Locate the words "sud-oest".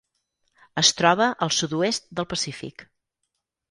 1.59-2.11